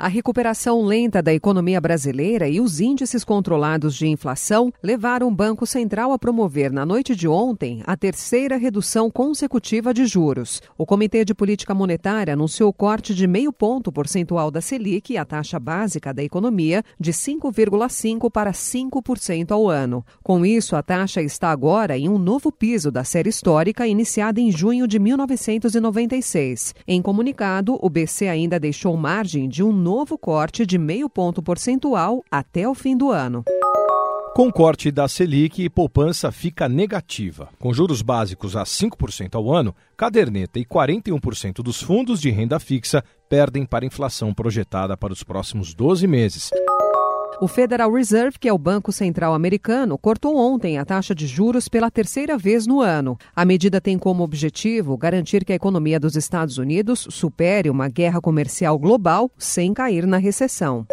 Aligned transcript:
A 0.00 0.06
recuperação 0.06 0.84
lenta 0.84 1.20
da 1.20 1.34
economia 1.34 1.80
brasileira 1.80 2.48
e 2.48 2.60
os 2.60 2.78
índices 2.78 3.24
controlados 3.24 3.96
de 3.96 4.06
inflação 4.06 4.72
levaram 4.80 5.26
o 5.26 5.34
Banco 5.34 5.66
Central 5.66 6.12
a 6.12 6.18
promover 6.18 6.70
na 6.70 6.86
noite 6.86 7.16
de 7.16 7.26
ontem 7.26 7.82
a 7.84 7.96
terceira 7.96 8.56
redução 8.56 9.10
consecutiva 9.10 9.92
de 9.92 10.06
juros. 10.06 10.62
O 10.78 10.86
Comitê 10.86 11.24
de 11.24 11.34
Política 11.34 11.74
Monetária 11.74 12.34
anunciou 12.34 12.72
corte 12.72 13.12
de 13.12 13.26
meio 13.26 13.52
ponto 13.52 13.90
percentual 13.90 14.52
da 14.52 14.60
Selic, 14.60 15.16
a 15.16 15.24
taxa 15.24 15.58
básica 15.58 16.14
da 16.14 16.22
economia, 16.22 16.84
de 16.96 17.12
5,5% 17.12 18.30
para 18.30 18.52
5% 18.52 19.50
ao 19.50 19.68
ano. 19.68 20.06
Com 20.22 20.46
isso, 20.46 20.76
a 20.76 20.82
taxa 20.82 21.20
está 21.22 21.50
agora 21.50 21.98
em 21.98 22.08
um 22.08 22.18
novo 22.18 22.52
piso 22.52 22.92
da 22.92 23.02
série 23.02 23.30
histórica 23.30 23.84
iniciada 23.84 24.40
em 24.40 24.52
junho 24.52 24.86
de 24.86 25.00
1996. 25.00 26.72
Em 26.86 27.02
comunicado, 27.02 27.76
o 27.82 27.90
BC 27.90 28.28
ainda 28.28 28.60
deixou 28.60 28.96
margem 28.96 29.48
de 29.48 29.64
um 29.64 29.87
novo 29.88 30.18
corte 30.18 30.66
de 30.66 30.76
meio 30.76 31.08
ponto 31.08 31.42
percentual 31.42 32.22
até 32.30 32.68
o 32.68 32.74
fim 32.74 32.94
do 32.94 33.10
ano. 33.10 33.42
Com 34.36 34.52
corte 34.52 34.90
da 34.90 35.08
Selic, 35.08 35.66
poupança 35.70 36.30
fica 36.30 36.68
negativa. 36.68 37.48
Com 37.58 37.72
juros 37.72 38.02
básicos 38.02 38.54
a 38.54 38.64
5% 38.64 39.34
ao 39.34 39.50
ano, 39.50 39.74
caderneta 39.96 40.58
e 40.58 40.64
41% 40.66 41.62
dos 41.62 41.80
fundos 41.80 42.20
de 42.20 42.28
renda 42.28 42.60
fixa 42.60 43.02
perdem 43.30 43.64
para 43.64 43.86
a 43.86 43.86
inflação 43.86 44.34
projetada 44.34 44.94
para 44.94 45.12
os 45.12 45.24
próximos 45.24 45.72
12 45.72 46.06
meses. 46.06 46.50
O 47.40 47.46
Federal 47.46 47.92
Reserve, 47.92 48.36
que 48.36 48.48
é 48.48 48.52
o 48.52 48.58
Banco 48.58 48.90
Central 48.90 49.32
Americano, 49.32 49.96
cortou 49.96 50.36
ontem 50.36 50.76
a 50.76 50.84
taxa 50.84 51.14
de 51.14 51.24
juros 51.28 51.68
pela 51.68 51.88
terceira 51.88 52.36
vez 52.36 52.66
no 52.66 52.80
ano. 52.80 53.16
A 53.34 53.44
medida 53.44 53.80
tem 53.80 53.96
como 53.96 54.24
objetivo 54.24 54.96
garantir 54.96 55.44
que 55.44 55.52
a 55.52 55.56
economia 55.56 56.00
dos 56.00 56.16
Estados 56.16 56.58
Unidos 56.58 57.06
supere 57.10 57.70
uma 57.70 57.88
guerra 57.88 58.20
comercial 58.20 58.76
global 58.76 59.30
sem 59.38 59.72
cair 59.72 60.04
na 60.04 60.16
recessão. 60.16 60.84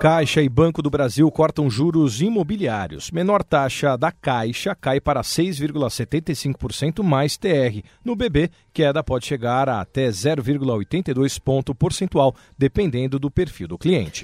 Caixa 0.00 0.40
e 0.40 0.48
Banco 0.48 0.80
do 0.82 0.90
Brasil 0.90 1.28
cortam 1.32 1.68
juros 1.68 2.20
imobiliários. 2.20 3.10
Menor 3.10 3.42
taxa 3.42 3.96
da 3.96 4.12
Caixa 4.12 4.72
cai 4.72 5.00
para 5.00 5.22
6,75% 5.22 7.02
mais 7.02 7.36
TR. 7.36 7.82
No 8.04 8.14
BB, 8.14 8.50
queda 8.72 9.02
pode 9.02 9.26
chegar 9.26 9.68
a 9.68 9.80
até 9.80 10.10
0,82 10.10 11.40
ponto 11.40 11.74
percentual, 11.74 12.36
dependendo 12.56 13.18
do 13.18 13.28
perfil 13.28 13.66
do 13.66 13.78
cliente. 13.78 14.22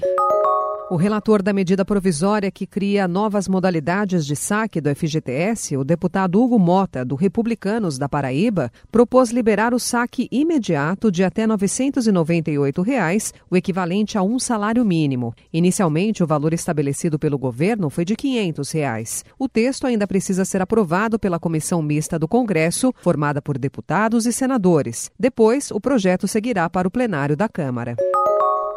O 0.91 0.97
relator 0.97 1.41
da 1.41 1.53
medida 1.53 1.85
provisória 1.85 2.51
que 2.51 2.67
cria 2.67 3.07
novas 3.07 3.47
modalidades 3.47 4.25
de 4.25 4.35
saque 4.35 4.81
do 4.81 4.93
FGTS, 4.93 5.77
o 5.77 5.83
deputado 5.83 6.41
Hugo 6.41 6.59
Mota, 6.59 7.05
do 7.05 7.15
Republicanos 7.15 7.97
da 7.97 8.09
Paraíba, 8.09 8.69
propôs 8.91 9.31
liberar 9.31 9.73
o 9.73 9.79
saque 9.79 10.27
imediato 10.29 11.09
de 11.09 11.23
até 11.23 11.47
998 11.47 12.81
reais, 12.81 13.33
o 13.49 13.55
equivalente 13.55 14.17
a 14.17 14.23
um 14.23 14.37
salário 14.37 14.83
mínimo. 14.83 15.33
Inicialmente, 15.53 16.21
o 16.21 16.27
valor 16.27 16.53
estabelecido 16.53 17.17
pelo 17.17 17.37
governo 17.37 17.89
foi 17.89 18.03
de 18.03 18.15
500 18.15 18.71
reais. 18.71 19.25
O 19.39 19.47
texto 19.47 19.87
ainda 19.87 20.05
precisa 20.05 20.43
ser 20.43 20.61
aprovado 20.61 21.17
pela 21.17 21.39
comissão 21.39 21.81
mista 21.81 22.19
do 22.19 22.27
Congresso, 22.27 22.93
formada 23.01 23.41
por 23.41 23.57
deputados 23.57 24.25
e 24.25 24.33
senadores. 24.33 25.09
Depois, 25.17 25.71
o 25.71 25.79
projeto 25.79 26.27
seguirá 26.27 26.69
para 26.69 26.87
o 26.87 26.91
plenário 26.91 27.37
da 27.37 27.47
Câmara. 27.47 27.95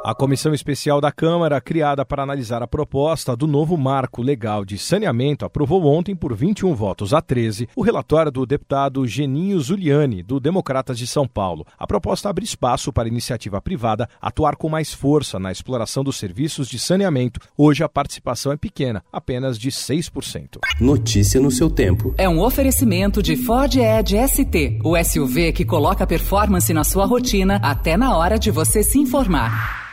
A 0.07 0.15
comissão 0.15 0.55
especial 0.55 1.01
da 1.01 1.11
Câmara, 1.11 1.61
criada 1.61 2.05
para 2.05 2.23
analisar 2.23 2.63
a 2.63 2.67
proposta 2.69 3.35
do 3.35 3.45
novo 3.45 3.77
marco 3.77 4.23
legal 4.23 4.65
de 4.65 4.79
saneamento, 4.79 5.45
aprovou 5.45 5.85
ontem, 5.85 6.15
por 6.15 6.33
21 6.33 6.77
votos 6.77 7.13
a 7.13 7.21
13, 7.21 7.69
o 7.75 7.83
relatório 7.83 8.31
do 8.31 8.47
deputado 8.47 9.05
Geninho 9.05 9.59
Zuliani, 9.59 10.23
do 10.23 10.39
Democratas 10.39 10.97
de 10.97 11.09
São 11.09 11.27
Paulo. 11.27 11.67
A 11.77 11.89
proposta 11.89 12.29
abre 12.29 12.45
espaço 12.45 12.93
para 12.93 13.09
a 13.09 13.11
iniciativa 13.11 13.61
privada 13.61 14.09
atuar 14.23 14.55
com 14.55 14.69
mais 14.69 14.95
força 14.95 15.41
na 15.41 15.51
exploração 15.51 16.05
dos 16.05 16.19
serviços 16.19 16.69
de 16.69 16.79
saneamento. 16.79 17.41
Hoje 17.59 17.83
a 17.83 17.89
participação 17.89 18.53
é 18.53 18.57
pequena, 18.57 19.03
apenas 19.13 19.59
de 19.59 19.73
6%. 19.73 20.61
Notícia 20.81 21.41
no 21.41 21.51
seu 21.51 21.69
tempo. 21.69 22.15
É 22.17 22.29
um 22.29 22.41
oferecimento 22.41 23.21
de 23.21 23.37
Ford 23.37 23.75
Edge 23.75 24.17
ST, 24.29 24.79
o 24.85 24.97
SUV 25.03 25.51
que 25.51 25.65
coloca 25.65 26.07
performance 26.07 26.73
na 26.73 26.85
sua 26.85 27.07
rotina 27.07 27.57
até 27.61 27.97
na 27.97 28.17
hora 28.17 28.39
de 28.39 28.53
você 28.53 28.85
se 28.85 29.01
informar. 29.01 29.85